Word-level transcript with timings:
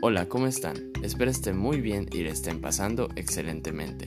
Hola, 0.00 0.28
¿cómo 0.28 0.46
están? 0.46 0.76
Espero 1.02 1.28
estén 1.28 1.58
muy 1.58 1.80
bien 1.80 2.06
y 2.12 2.18
le 2.18 2.30
estén 2.30 2.60
pasando 2.60 3.08
excelentemente. 3.16 4.04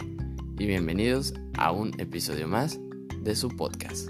Y 0.57 0.66
bienvenidos 0.66 1.34
a 1.57 1.73
un 1.73 1.91
episodio 2.00 2.48
más 2.48 2.79
de 3.21 3.36
su 3.36 3.50
podcast. 3.50 4.09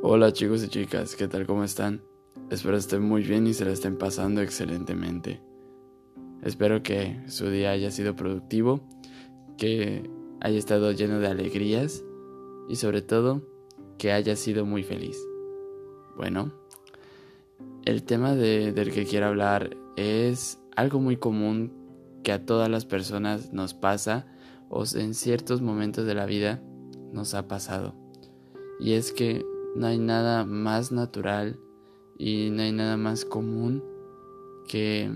Hola 0.00 0.32
chicos 0.32 0.62
y 0.62 0.68
chicas, 0.68 1.16
¿qué 1.16 1.26
tal? 1.26 1.46
¿Cómo 1.46 1.64
están? 1.64 2.00
Espero 2.48 2.76
estén 2.76 3.02
muy 3.02 3.24
bien 3.24 3.48
y 3.48 3.54
se 3.54 3.64
la 3.64 3.72
estén 3.72 3.98
pasando 3.98 4.40
excelentemente. 4.40 5.40
Espero 6.44 6.84
que 6.84 7.20
su 7.26 7.50
día 7.50 7.72
haya 7.72 7.90
sido 7.90 8.14
productivo, 8.14 8.80
que 9.58 10.08
haya 10.40 10.58
estado 10.58 10.92
lleno 10.92 11.18
de 11.18 11.26
alegrías 11.26 12.04
y 12.68 12.76
sobre 12.76 13.02
todo 13.02 13.42
que 13.98 14.12
haya 14.12 14.36
sido 14.36 14.64
muy 14.64 14.82
feliz. 14.82 15.18
Bueno, 16.16 16.52
el 17.84 18.02
tema 18.02 18.34
del 18.34 18.92
que 18.92 19.04
quiero 19.04 19.26
hablar 19.26 19.76
es 19.96 20.58
algo 20.76 21.00
muy 21.00 21.16
común 21.16 21.72
que 22.22 22.32
a 22.32 22.44
todas 22.44 22.68
las 22.68 22.84
personas 22.84 23.52
nos 23.52 23.74
pasa 23.74 24.26
o 24.68 24.84
en 24.94 25.14
ciertos 25.14 25.62
momentos 25.62 26.06
de 26.06 26.14
la 26.14 26.26
vida 26.26 26.62
nos 27.12 27.34
ha 27.34 27.48
pasado. 27.48 27.94
Y 28.78 28.92
es 28.92 29.12
que 29.12 29.44
no 29.76 29.86
hay 29.86 29.98
nada 29.98 30.44
más 30.44 30.92
natural 30.92 31.58
y 32.18 32.50
no 32.50 32.62
hay 32.62 32.72
nada 32.72 32.96
más 32.96 33.24
común 33.24 33.84
que 34.68 35.10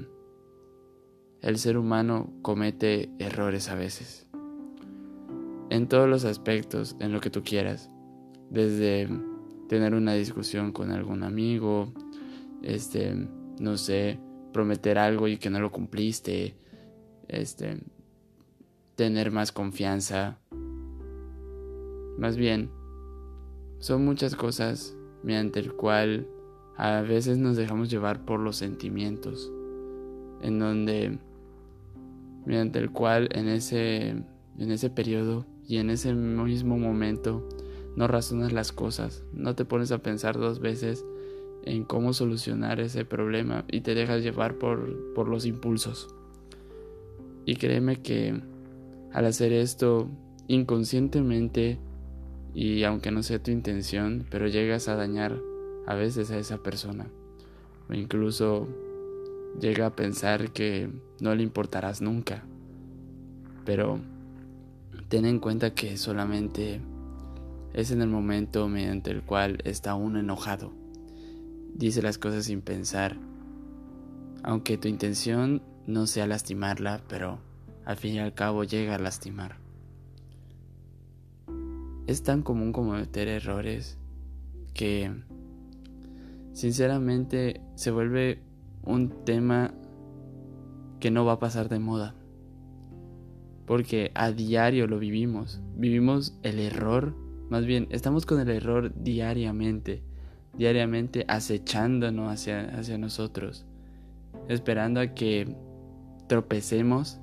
el 1.41 1.59
ser 1.59 1.77
humano 1.77 2.33
comete 2.43 3.11
errores 3.19 3.69
a 3.69 3.74
veces 3.74 4.23
en 5.70 5.88
todos 5.88 6.09
los 6.09 6.24
aspectos, 6.24 6.96
en 7.01 7.12
lo 7.12 7.20
que 7.20 7.30
tú 7.30 7.43
quieras. 7.43 7.90
Desde 8.51 9.09
tener 9.68 9.95
una 9.95 10.15
discusión 10.15 10.73
con 10.73 10.90
algún 10.90 11.23
amigo, 11.23 11.93
este, 12.62 13.15
no 13.59 13.76
sé, 13.76 14.18
prometer 14.52 14.98
algo 14.98 15.29
y 15.29 15.37
que 15.37 15.51
no 15.51 15.60
lo 15.60 15.73
cumpliste, 15.73 16.54
este, 17.29 17.79
tener 18.96 19.30
más 19.30 19.52
confianza. 19.52 20.38
Más 22.18 22.37
bien, 22.37 22.71
son 23.78 24.04
muchas 24.04 24.37
cosas 24.37 24.96
mediante 25.23 25.60
el 25.60 25.73
cual 25.73 26.28
a 26.76 27.01
veces 27.01 27.38
nos 27.38 27.56
dejamos 27.56 27.90
llevar 27.90 28.24
por 28.24 28.40
los 28.40 28.56
sentimientos, 28.56 29.51
en 30.43 30.59
donde 30.59 31.18
mediante 32.46 32.78
el 32.78 32.90
cual 32.90 33.28
en 33.32 33.49
ese 33.49 34.10
en 34.59 34.71
ese 34.71 34.90
periodo 34.90 35.46
y 35.66 35.79
en 35.79 35.90
ese 35.90 36.15
mismo 36.15 36.79
momento 36.79 37.48
no 37.96 38.07
razonas 38.07 38.52
las 38.52 38.73
cosas, 38.73 39.24
no 39.32 39.54
te 39.54 39.65
pones 39.65 39.93
a 39.93 39.98
pensar 39.98 40.38
dos 40.38 40.60
veces 40.60 41.04
en 41.65 41.84
cómo 41.84 42.12
solucionar 42.12 42.80
ese 42.80 43.04
problema 43.04 43.65
y 43.71 43.80
te 43.80 43.95
dejas 43.95 44.23
llevar 44.23 44.59
por, 44.59 45.15
por 45.15 45.29
los 45.29 45.46
impulsos. 45.46 46.15
Y 47.46 47.56
créeme 47.56 48.02
que 48.02 48.40
al 49.12 49.26
hacer 49.26 49.52
esto 49.52 50.09
inconscientemente 50.48 51.78
y 52.52 52.84
aunque 52.84 53.10
no 53.10 53.23
sea 53.23 53.43
tu 53.43 53.51
intención, 53.51 54.26
pero 54.30 54.49
llegas 54.49 54.88
a 54.88 54.96
dañar 54.96 55.40
a 55.87 55.95
veces 55.95 56.30
a 56.30 56.38
esa 56.38 56.62
persona 56.62 57.09
o 57.88 57.95
incluso 57.95 58.66
llega 59.60 59.87
a 59.87 59.96
pensar 59.96 60.51
que 60.51 60.88
no 61.21 61.34
le 61.34 61.43
importarás 61.43 62.01
nunca. 62.01 62.45
Pero 63.65 64.00
ten 65.09 65.25
en 65.25 65.38
cuenta 65.38 65.75
que 65.75 65.97
solamente 65.97 66.81
es 67.72 67.91
en 67.91 68.03
el 68.03 68.09
momento 68.09 68.69
mediante 68.69 69.10
el 69.10 69.22
cual 69.22 69.59
está 69.64 69.94
uno 69.94 70.21
enojado. 70.21 70.72
Dice 71.75 72.03
las 72.03 72.19
cosas 72.19 72.44
sin 72.44 72.62
pensar. 72.62 73.16
Aunque 74.43 74.78
tu 74.78 74.88
intención 74.88 75.62
no 75.87 76.06
sea 76.06 76.27
lastimarla, 76.27 77.03
pero 77.09 77.38
al 77.84 77.97
fin 77.97 78.15
y 78.15 78.19
al 78.19 78.34
cabo 78.34 78.65
llega 78.65 78.94
a 78.94 78.99
lastimar. 78.99 79.56
Es 82.06 82.22
tan 82.22 82.43
común 82.43 82.72
cometer 82.72 83.28
errores 83.28 83.99
que 84.75 85.10
sinceramente 86.53 87.60
se 87.75 87.91
vuelve 87.91 88.43
un 88.83 89.25
tema 89.25 89.72
que 91.00 91.10
no 91.10 91.25
va 91.25 91.33
a 91.33 91.38
pasar 91.38 91.69
de 91.69 91.78
moda 91.78 92.15
porque 93.67 94.11
a 94.15 94.33
diario 94.33 94.87
lo 94.87 94.99
vivimos. 94.99 95.61
Vivimos 95.77 96.39
el 96.43 96.59
error, 96.59 97.15
más 97.49 97.67
bien, 97.67 97.87
estamos 97.91 98.27
con 98.27 98.41
el 98.41 98.51
error 98.51 98.93
diariamente, 98.95 100.03
diariamente 100.57 101.25
acechándonos 101.29 102.31
hacia, 102.31 102.63
hacia 102.79 102.99
nosotros, 102.99 103.67
esperando 104.49 105.01
a 105.01 105.09
que 105.09 105.55
tropecemos 106.29 107.21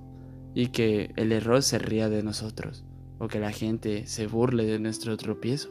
y 0.54 0.68
que 0.68 1.12
el 1.16 1.32
error 1.32 1.62
se 1.62 1.80
ría 1.80 2.10
de 2.10 2.24
nosotros 2.24 2.84
o 3.20 3.28
que 3.28 3.40
la 3.40 3.52
gente 3.52 4.08
se 4.08 4.28
burle 4.28 4.66
de 4.66 4.80
nuestro 4.80 5.16
tropiezo. 5.18 5.70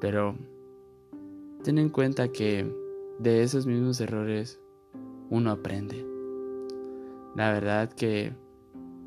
Pero 0.00 0.36
ten 1.64 1.78
en 1.78 1.88
cuenta 1.88 2.28
que 2.28 2.70
de 3.18 3.42
esos 3.42 3.66
mismos 3.66 4.00
errores 4.00 4.60
uno 5.30 5.50
aprende. 5.50 6.04
La 7.36 7.52
verdad 7.52 7.90
que 7.92 8.32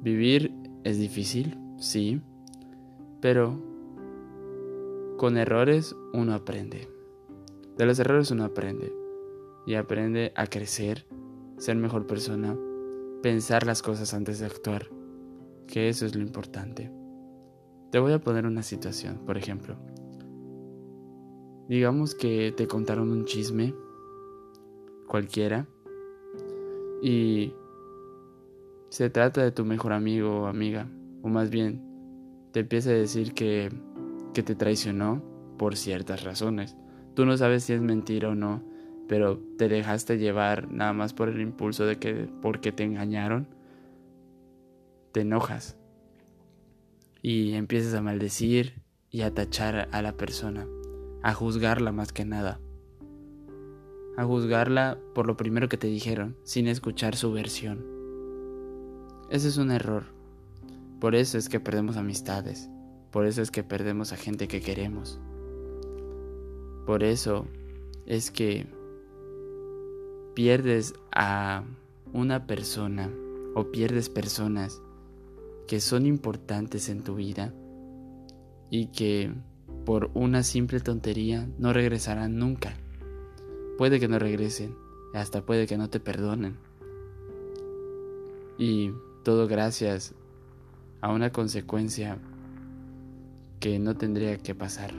Vivir 0.03 0.53
es 0.84 1.00
difícil, 1.00 1.58
sí, 1.78 2.19
pero 3.22 3.58
con 5.18 5.38
errores 5.38 5.96
uno 6.12 6.34
aprende. 6.34 6.90
De 7.78 7.86
los 7.86 7.97
errores 8.00 8.30
uno 8.30 8.44
aprende 8.44 8.92
y 9.66 9.75
aprende 9.75 10.34
a 10.36 10.47
crecer, 10.47 11.08
ser 11.58 11.78
mejor 11.78 12.06
persona, 12.06 12.53
pensar 13.22 13.66
las 13.66 13.81
cosas 13.81 14.13
antes 14.13 14.40
de 14.40 14.47
actuar, 14.47 14.90
que 15.68 15.88
eso 15.88 16.06
es 16.06 16.16
lo 16.16 16.22
importante. 16.22 16.92
Te 17.90 18.00
voy 18.00 18.12
a 18.12 18.19
poner 18.19 18.46
una 18.46 18.62
situación, 18.62 19.19
por 19.25 19.38
ejemplo. 19.38 19.78
Digamos 21.69 22.13
que 22.13 22.52
te 22.52 22.68
contaron 22.68 23.09
un 23.09 23.24
chisme, 23.24 23.74
cualquiera, 25.08 25.66
y 27.02 27.53
se 28.94 29.09
trata 29.09 29.42
de 29.42 29.52
tu 29.52 29.66
mejor 29.66 29.92
amigo 29.92 30.42
o 30.42 30.46
amiga, 30.46 30.88
o 31.24 31.28
más 31.28 31.50
bien, 31.50 31.81
te 32.52 32.59
empieza 32.59 32.92
a 32.92 32.94
decir 32.94 33.34
que, 33.34 33.72
que 34.36 34.44
te 34.44 34.54
traicionó 34.54 35.24
por 35.58 35.78
ciertas 35.78 36.24
razones. 36.24 36.78
Tú 37.16 37.26
no 37.26 37.36
sabes 37.36 37.64
si 37.64 37.74
es 37.74 37.81
mentira 37.81 38.30
o 38.30 38.36
no, 38.36 38.64
pero 39.08 39.40
te 39.58 39.68
dejaste 39.68 40.20
llevar 40.20 40.72
nada 40.72 40.94
más 40.94 41.12
por 41.12 41.30
el 41.30 41.42
impulso 41.42 41.88
de 41.88 41.98
que 41.98 42.30
porque 42.44 42.72
te 42.72 42.84
engañaron, 42.84 43.48
te 45.12 45.22
enojas 45.22 45.75
y 47.24 47.54
empiezas 47.54 47.96
a 47.96 48.02
maldecir 48.04 48.84
y 49.10 49.22
a 49.22 49.34
tachar 49.34 49.90
a 49.92 50.04
la 50.04 50.14
persona, 50.18 50.68
a 51.24 51.34
juzgarla 51.34 51.92
más 51.92 52.14
que 52.14 52.25
nada, 52.25 52.60
a 54.18 54.24
juzgarla 54.24 55.00
por 55.16 55.25
lo 55.25 55.36
primero 55.36 55.68
que 55.68 55.78
te 55.78 55.88
dijeron, 55.88 56.38
sin 56.44 56.68
escuchar 56.68 57.16
su 57.16 57.31
versión. 57.31 57.93
Ese 59.33 59.47
es 59.47 59.57
un 59.57 59.71
error. 59.71 60.03
Por 60.99 61.16
eso 61.16 61.39
es 61.39 61.49
que 61.49 61.59
perdemos 61.59 61.97
amistades. 61.97 62.69
Por 63.09 63.25
eso 63.25 63.41
es 63.41 63.49
que 63.49 63.63
perdemos 63.63 64.13
a 64.13 64.16
gente 64.16 64.47
que 64.47 64.61
queremos. 64.61 65.19
Por 66.85 67.01
eso 67.01 67.47
es 68.05 68.29
que 68.29 68.67
pierdes 70.35 70.94
a 71.11 71.63
una 72.13 72.45
persona 72.45 73.09
o 73.55 73.71
pierdes 73.71 74.07
personas 74.07 74.83
que 75.68 75.79
son 75.79 76.06
importantes 76.06 76.88
en 76.88 77.01
tu 77.01 77.15
vida 77.15 77.56
y 78.69 78.91
que 78.91 79.33
por 79.83 80.12
una 80.13 80.44
simple 80.44 80.79
tontería 80.79 81.50
no 81.57 81.74
regresarán 81.74 82.38
nunca. 82.38 82.75
Puede 83.79 84.00
que 84.00 84.07
no 84.07 84.19
regresen, 84.19 84.75
hasta 85.15 85.44
puede 85.44 85.65
que 85.65 85.79
no 85.79 85.89
te 85.89 86.00
perdonen. 86.00 86.56
Y 88.59 88.91
todo 89.24 89.48
gracias 89.48 90.14
a 91.02 91.12
una 91.12 91.31
consecuencia 91.31 92.18
que 93.60 93.80
no 93.80 93.96
tendría 93.96 94.38
que 94.38 94.54
pasar. 94.54 94.94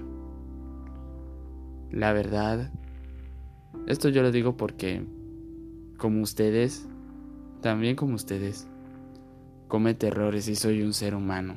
La 1.91 2.12
verdad, 2.12 2.73
esto 3.87 4.09
yo 4.09 4.23
lo 4.23 4.32
digo 4.32 4.56
porque, 4.56 5.05
como 5.99 6.23
ustedes, 6.23 6.88
también 7.61 7.97
como 7.97 8.15
ustedes, 8.15 8.67
comete 9.69 10.09
errores 10.09 10.49
y 10.49 10.56
soy 10.56 10.82
un 10.82 10.94
ser 10.94 11.15
humano. 11.15 11.56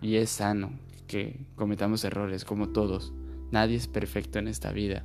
Y 0.00 0.16
es 0.16 0.30
sano 0.30 0.70
que 1.06 1.46
cometamos 1.54 2.04
errores, 2.04 2.44
como 2.44 2.70
todos. 2.70 3.12
Nadie 3.50 3.76
es 3.76 3.88
perfecto 3.88 4.38
en 4.38 4.48
esta 4.48 4.72
vida. 4.72 5.04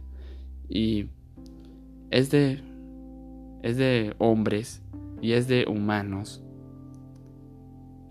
Y 0.70 1.08
es 2.12 2.32
de, 2.32 2.62
es 3.62 3.78
de 3.78 4.16
hombres 4.20 4.82
y 5.22 5.34
es 5.34 5.48
de 5.48 5.66
humanos 5.68 6.44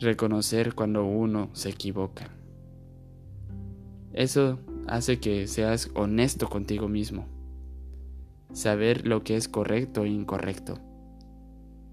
reconocer 0.03 0.75
cuando 0.75 1.05
uno 1.05 1.51
se 1.53 1.71
equivoca. 1.71 2.29
Eso 4.13 4.59
hace 4.87 5.21
que 5.21 5.47
seas 5.47 5.91
honesto 5.95 6.49
contigo 6.49 6.89
mismo. 6.89 7.27
Saber 8.53 9.07
lo 9.07 9.25
que 9.25 9.37
es 9.37 9.49
correcto 9.49 10.05
e 10.05 10.09
incorrecto. 10.09 10.79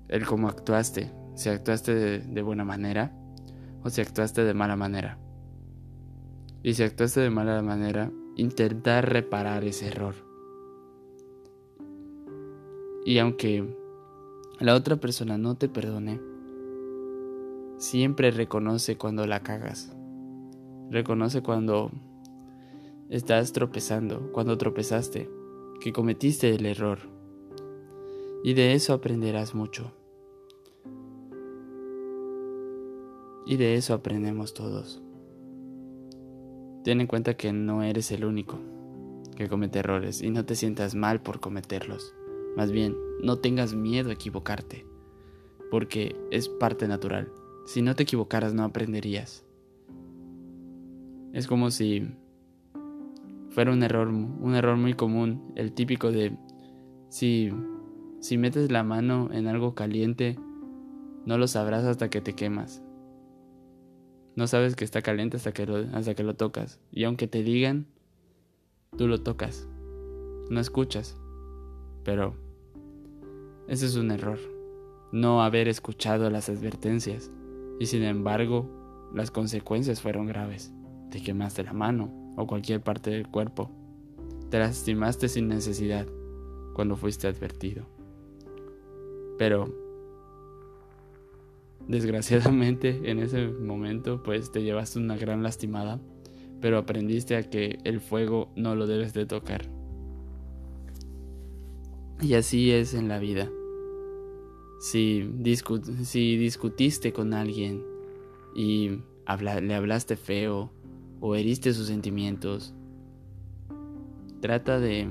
El 0.10 0.26
cómo 0.26 0.50
actuaste, 0.50 1.12
si 1.36 1.50
actuaste 1.50 2.20
de, 2.20 2.42
buena 2.42 2.66
manera 2.66 3.14
o 3.84 3.90
si 3.90 4.02
actuaste 4.02 4.44
de 4.44 4.54
mala 4.54 4.76
manera. 4.76 5.18
Y 6.62 6.74
si 6.74 6.84
actuaste 6.84 7.22
de 7.22 7.30
mala 7.30 7.62
manera, 7.62 8.12
intentar 8.36 9.10
reparar 9.10 9.64
ese 9.64 9.88
error. 9.88 10.16
Y 13.06 13.20
aunque 13.20 13.66
la 14.60 14.76
otra 14.76 14.98
persona 14.98 15.38
no 15.38 15.56
te 15.56 15.70
perdone, 15.70 16.20
siempre 17.80 18.30
reconoce 18.30 18.98
cuando 18.98 19.26
la 19.26 19.40
cagas. 19.40 19.96
Reconoce 20.92 21.42
cuando 21.42 21.92
estás 23.10 23.54
tropezando, 23.54 24.32
cuando 24.34 24.58
tropezaste, 24.58 25.30
que 25.80 25.94
cometiste 25.94 26.54
el 26.54 26.66
error. 26.66 27.00
Y 28.44 28.54
de 28.54 28.74
eso 28.74 28.94
aprenderás 28.94 29.56
mucho. 29.56 29.94
Y 33.46 33.58
de 33.58 33.76
eso 33.76 33.94
aprendemos 33.94 34.54
todos. 34.54 35.02
Ten 36.84 37.02
en 37.02 37.08
cuenta 37.08 37.36
que 37.36 37.52
no 37.52 37.82
eres 37.82 38.12
el 38.12 38.26
único 38.26 38.60
que 39.36 39.48
comete 39.48 39.80
errores 39.80 40.22
y 40.22 40.30
no 40.32 40.46
te 40.46 40.56
sientas 40.56 40.96
mal 40.96 41.22
por 41.22 41.40
cometerlos. 41.40 42.14
Más 42.58 42.72
bien, 42.72 42.96
no 43.24 43.38
tengas 43.38 43.74
miedo 43.74 44.10
a 44.10 44.14
equivocarte, 44.14 44.86
porque 45.72 46.16
es 46.30 46.50
parte 46.50 46.88
natural. 46.88 47.32
Si 47.70 47.84
no 47.84 47.94
te 47.94 48.02
equivocaras 48.02 48.56
no 48.56 48.64
aprenderías. 48.64 49.46
Es 51.34 51.46
como 51.46 51.70
si 51.70 52.10
fuera 53.52 53.72
un 53.72 53.84
error, 53.84 54.08
un 54.08 54.56
error 54.56 54.76
muy 54.76 54.96
común, 54.96 55.54
el 55.54 55.74
típico 55.74 56.12
de 56.12 56.36
si 57.10 57.52
si 58.22 58.40
metes 58.40 58.72
la 58.72 58.84
mano 58.84 59.30
en 59.32 59.46
algo 59.46 59.76
caliente, 59.76 60.40
no 61.28 61.38
lo 61.38 61.48
sabrás 61.48 61.84
hasta 61.84 62.10
que 62.10 62.22
te 62.22 62.34
quemas. 62.34 62.82
No 64.36 64.48
sabes 64.48 64.76
que 64.76 64.84
está 64.84 65.04
caliente 65.04 65.38
hasta 65.38 65.52
que 65.52 65.68
lo, 65.68 65.76
hasta 65.96 66.16
que 66.16 66.24
lo 66.24 66.34
tocas. 66.36 66.80
Y 66.92 67.04
aunque 67.04 67.28
te 67.28 67.44
digan, 67.44 67.86
tú 68.98 69.08
lo 69.08 69.22
tocas. 69.22 69.68
No 70.50 70.60
escuchas. 70.60 71.22
Pero 72.04 72.34
ese 73.68 73.86
es 73.86 73.96
un 73.96 74.10
error. 74.10 74.40
No 75.12 75.44
haber 75.44 75.68
escuchado 75.68 76.32
las 76.32 76.50
advertencias. 76.50 77.32
Y 77.80 77.86
sin 77.86 78.04
embargo, 78.04 79.10
las 79.14 79.32
consecuencias 79.32 80.02
fueron 80.02 80.28
graves. 80.28 80.72
Te 81.10 81.22
quemaste 81.22 81.64
la 81.64 81.74
mano 81.74 82.34
o 82.36 82.46
cualquier 82.46 82.82
parte 82.82 83.10
del 83.10 83.28
cuerpo. 83.28 83.72
Te 84.50 84.60
lastimaste 84.60 85.28
sin 85.28 85.48
necesidad 85.48 86.06
cuando 86.74 86.96
fuiste 86.96 87.28
advertido. 87.28 87.86
Pero 89.38 89.74
desgraciadamente 91.88 93.10
en 93.10 93.20
ese 93.20 93.48
momento 93.48 94.22
pues 94.22 94.52
te 94.52 94.62
llevaste 94.62 95.00
una 95.00 95.18
gran 95.18 95.42
lastimada, 95.42 96.00
pero 96.62 96.78
aprendiste 96.78 97.36
a 97.36 97.50
que 97.50 97.80
el 97.84 98.00
fuego 98.00 98.52
no 98.56 98.76
lo 98.76 98.86
debes 98.86 99.14
de 99.14 99.26
tocar. 99.26 99.66
Y 102.22 102.34
así 102.34 102.72
es 102.72 102.94
en 102.94 103.08
la 103.08 103.18
vida. 103.18 103.50
Si, 104.80 105.30
si 106.04 106.38
discutiste 106.38 107.12
con 107.12 107.34
alguien 107.34 107.84
y 108.56 109.02
le 109.42 109.76
hablaste 109.76 110.16
feo 110.16 110.72
o 111.20 111.36
heriste 111.36 111.74
sus 111.74 111.88
sentimientos, 111.88 112.74
trata 114.40 114.80
de, 114.80 115.10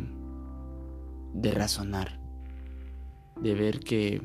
de 1.35 1.51
razonar, 1.53 2.19
de 3.43 3.55
ver 3.55 3.81
que 3.81 4.23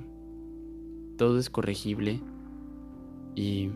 todo 1.18 1.38
es 1.38 1.50
corregible 1.50 2.22
y 3.36 3.70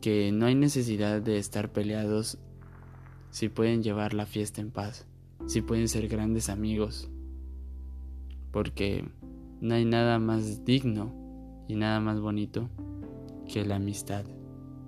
que 0.00 0.30
no 0.32 0.46
hay 0.46 0.54
necesidad 0.54 1.20
de 1.20 1.38
estar 1.38 1.72
peleados 1.72 2.38
si 3.30 3.48
pueden 3.48 3.82
llevar 3.82 4.14
la 4.14 4.26
fiesta 4.26 4.60
en 4.60 4.70
paz, 4.70 5.06
si 5.46 5.60
pueden 5.60 5.88
ser 5.88 6.08
grandes 6.08 6.48
amigos, 6.48 7.10
porque 8.50 9.04
no 9.60 9.74
hay 9.74 9.84
nada 9.84 10.18
más 10.18 10.64
digno 10.64 11.12
y 11.68 11.76
nada 11.76 12.00
más 12.00 12.20
bonito 12.20 12.68
que 13.46 13.64
la 13.64 13.76
amistad 13.76 14.24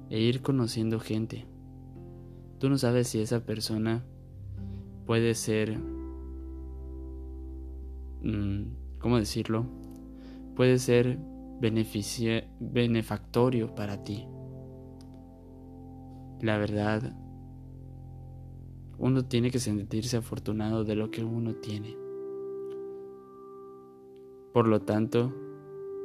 e 0.08 0.20
ir 0.20 0.42
conociendo 0.42 1.00
gente. 1.00 1.46
Tú 2.58 2.68
no 2.68 2.78
sabes 2.78 3.08
si 3.08 3.20
esa 3.20 3.44
persona 3.44 4.04
puede 5.06 5.34
ser, 5.34 5.78
mm, 8.22 8.62
¿cómo 8.98 9.18
decirlo? 9.18 9.66
Puede 10.54 10.78
ser 10.78 11.18
benefactorio 11.60 13.74
para 13.74 14.04
ti. 14.04 14.26
La 16.40 16.58
verdad, 16.58 17.16
uno 18.98 19.24
tiene 19.24 19.50
que 19.50 19.58
sentirse 19.58 20.16
afortunado 20.16 20.84
de 20.84 20.94
lo 20.94 21.10
que 21.10 21.24
uno 21.24 21.56
tiene. 21.56 22.01
Por 24.52 24.68
lo 24.68 24.82
tanto, 24.82 25.32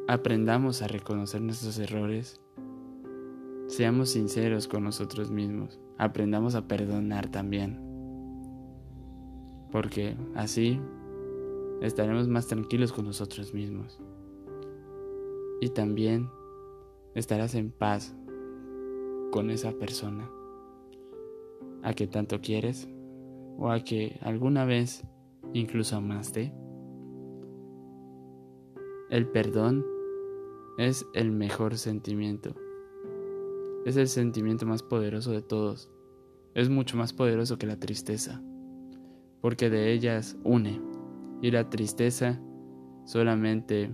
aprendamos 0.07 0.81
a 0.81 0.87
reconocer 0.87 1.41
nuestros 1.41 1.77
errores, 1.79 2.39
seamos 3.67 4.09
sinceros 4.09 4.67
con 4.67 4.83
nosotros 4.83 5.31
mismos, 5.31 5.79
aprendamos 5.97 6.55
a 6.55 6.67
perdonar 6.67 7.29
también, 7.29 7.81
porque 9.71 10.15
así 10.33 10.79
estaremos 11.81 12.27
más 12.27 12.47
tranquilos 12.47 12.93
con 12.93 13.05
nosotros 13.05 13.53
mismos. 13.53 13.99
Y 15.59 15.69
también 15.69 16.29
estarás 17.15 17.55
en 17.55 17.71
paz 17.71 18.15
con 19.31 19.49
esa 19.49 19.71
persona 19.73 20.29
a 21.83 21.93
que 21.93 22.07
tanto 22.07 22.41
quieres 22.41 22.87
o 23.57 23.71
a 23.71 23.79
que 23.81 24.19
alguna 24.21 24.65
vez 24.65 25.03
incluso 25.53 25.95
amaste. 25.95 26.53
El 29.09 29.25
perdón 29.25 29.85
es 30.77 31.05
el 31.13 31.31
mejor 31.31 31.77
sentimiento. 31.77 32.53
Es 33.85 33.95
el 33.95 34.09
sentimiento 34.09 34.65
más 34.65 34.83
poderoso 34.83 35.31
de 35.31 35.41
todos. 35.41 35.89
Es 36.53 36.69
mucho 36.69 36.97
más 36.97 37.13
poderoso 37.13 37.57
que 37.57 37.67
la 37.67 37.79
tristeza, 37.79 38.41
porque 39.39 39.69
de 39.69 39.93
ellas 39.93 40.37
une, 40.43 40.81
y 41.41 41.51
la 41.51 41.69
tristeza 41.69 42.41
solamente 43.05 43.91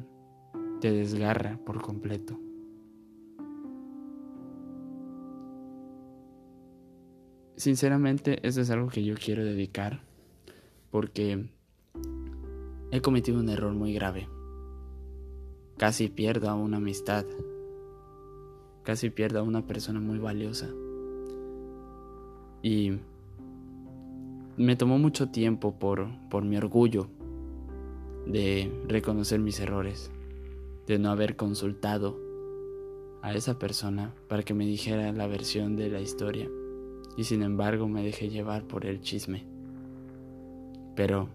te 0.82 0.92
desgarra 0.92 1.60
por 1.64 1.80
completo. 1.80 2.40
Sinceramente, 7.56 8.40
eso 8.48 8.62
es 8.62 8.72
algo 8.72 8.88
que 8.90 9.04
yo 9.04 9.14
quiero 9.14 9.46
dedicar 9.46 10.02
porque 10.90 11.50
he 12.92 13.02
cometido 13.02 13.40
un 13.40 13.50
error 13.50 13.74
muy 13.74 13.94
grave. 13.94 14.28
Casi 15.78 16.08
pierdo 16.08 16.50
a 16.50 16.56
una 16.56 16.78
amistad. 16.78 17.26
Casi 18.84 19.10
pierdo 19.10 19.40
a 19.40 19.44
una 19.44 19.66
persona 19.66 20.00
muy 20.00 20.20
valiosa. 20.20 20.70
Y 22.62 23.00
me 24.58 24.76
tomó 24.76 24.98
mucho 25.00 25.30
tiempo 25.30 25.74
por, 25.80 26.08
por 26.30 26.44
mi 26.44 26.58
orgullo 26.58 27.08
de 28.26 28.72
reconocer 28.88 29.40
mis 29.40 29.60
errores 29.60 30.12
de 30.88 31.00
no 31.00 31.10
haber 31.10 31.36
consultado 31.36 32.20
a 33.22 33.34
esa 33.34 33.58
persona 33.58 34.14
para 34.28 34.44
que 34.44 34.54
me 34.54 34.66
dijera 34.66 35.12
la 35.12 35.28
versión 35.28 35.76
de 35.76 35.90
la 35.90 36.02
historia 36.02 36.50
y 37.16 37.24
sin 37.24 37.42
embargo 37.42 37.88
me 37.88 38.04
dejé 38.04 38.30
llevar 38.30 38.64
por 38.64 38.86
el 38.86 39.02
chisme. 39.02 39.46
Pero 40.96 41.30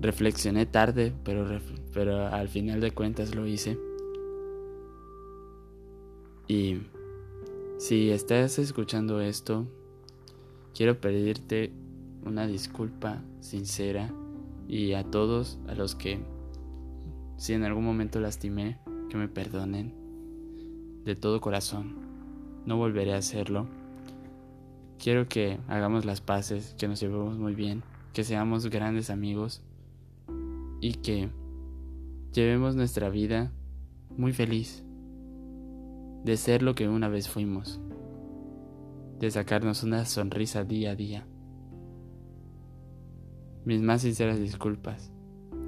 reflexioné 0.00 0.66
tarde, 0.66 1.12
pero, 1.24 1.46
pero 1.92 2.26
al 2.26 2.48
final 2.48 2.80
de 2.80 2.90
cuentas 2.90 3.34
lo 3.34 3.46
hice. 3.46 3.78
Y 6.48 6.78
si 7.78 8.10
estás 8.10 8.58
escuchando 8.58 9.20
esto, 9.20 9.66
quiero 10.74 11.00
pedirte 11.00 11.72
una 12.24 12.46
disculpa 12.46 13.22
sincera 13.40 14.12
y 14.68 14.94
a 14.94 15.04
todos 15.04 15.58
a 15.68 15.74
los 15.74 15.94
que 15.94 16.20
si 17.36 17.54
en 17.54 17.64
algún 17.64 17.84
momento 17.84 18.20
lastimé, 18.20 18.78
que 19.08 19.16
me 19.16 19.28
perdonen. 19.28 19.94
De 21.04 21.16
todo 21.16 21.40
corazón. 21.40 21.94
No 22.66 22.76
volveré 22.76 23.14
a 23.14 23.18
hacerlo. 23.18 23.66
Quiero 24.98 25.26
que 25.26 25.58
hagamos 25.66 26.04
las 26.04 26.20
paces, 26.20 26.74
que 26.78 26.86
nos 26.86 27.00
llevemos 27.00 27.38
muy 27.38 27.54
bien, 27.54 27.82
que 28.12 28.24
seamos 28.24 28.66
grandes 28.66 29.08
amigos 29.08 29.62
y 30.80 30.94
que 30.94 31.30
llevemos 32.32 32.74
nuestra 32.74 33.10
vida 33.10 33.52
muy 34.16 34.32
feliz 34.32 34.84
de 36.24 36.36
ser 36.36 36.62
lo 36.62 36.74
que 36.74 36.88
una 36.88 37.08
vez 37.08 37.28
fuimos. 37.28 37.80
de 39.18 39.30
sacarnos 39.30 39.82
una 39.82 40.06
sonrisa 40.06 40.64
día 40.64 40.92
a 40.92 40.96
día. 40.96 41.26
Mis 43.66 43.82
más 43.82 44.00
sinceras 44.00 44.40
disculpas 44.40 45.12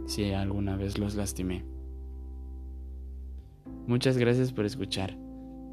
si 0.06 0.32
alguna 0.32 0.74
vez 0.74 0.96
los 0.96 1.16
lastimé. 1.16 1.62
Muchas 3.86 4.16
gracias 4.16 4.54
por 4.54 4.64
escuchar. 4.64 5.18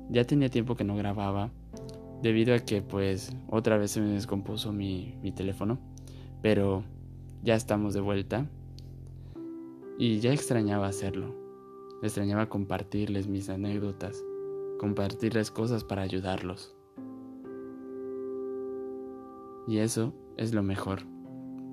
Ya 0.09 0.25
tenía 0.25 0.49
tiempo 0.49 0.75
que 0.75 0.83
no 0.83 0.97
grababa 0.97 1.51
debido 2.21 2.53
a 2.53 2.59
que 2.59 2.81
pues 2.81 3.33
otra 3.47 3.77
vez 3.77 3.91
se 3.91 4.01
me 4.01 4.09
descompuso 4.09 4.73
mi, 4.73 5.17
mi 5.23 5.31
teléfono, 5.31 5.79
pero 6.41 6.83
ya 7.43 7.55
estamos 7.55 7.93
de 7.93 8.01
vuelta 8.01 8.49
y 9.99 10.21
ya 10.21 10.31
extrañaba 10.31 10.87
hacerlo. 10.87 11.35
Extrañaba 12.01 12.47
compartirles 12.47 13.27
mis 13.27 13.49
anécdotas, 13.49 14.23
compartirles 14.79 15.51
cosas 15.51 15.83
para 15.83 16.03
ayudarlos. 16.03 16.73
Y 19.67 19.79
eso 19.79 20.13
es 20.37 20.53
lo 20.53 20.63
mejor. 20.63 21.05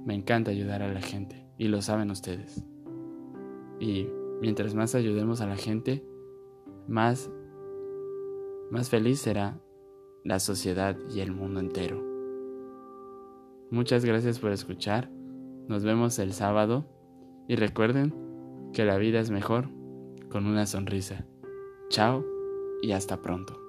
Me 0.05 0.15
encanta 0.15 0.51
ayudar 0.51 0.83
a 0.83 0.93
la 0.93 1.01
gente 1.01 1.47
y 1.57 1.69
lo 1.69 1.81
saben 1.83 2.11
ustedes. 2.11 2.65
Y 3.79 4.09
mientras 4.41 4.75
más 4.75 4.97
ayudemos 4.97 5.41
a 5.41 5.47
la 5.47 5.57
gente, 5.57 6.05
más 6.89 7.31
más 8.73 8.91
feliz 8.91 9.21
será 9.21 9.61
la 10.25 10.41
sociedad 10.41 10.97
y 11.15 11.21
el 11.21 11.31
mundo 11.31 11.61
entero. 11.61 12.03
Muchas 13.71 14.05
gracias 14.05 14.41
por 14.41 14.51
escuchar. 14.51 15.09
Nos 15.69 15.85
vemos 15.85 16.19
el 16.19 16.33
sábado 16.33 16.96
y 17.49 17.57
recuerden 17.57 18.15
que 18.73 18.85
la 18.85 18.99
vida 18.99 19.21
es 19.21 19.31
mejor 19.31 19.69
con 20.29 20.47
una 20.47 20.67
sonrisa. 20.67 21.27
Chao 21.89 22.25
y 22.83 22.93
hasta 22.93 23.23
pronto. 23.23 23.66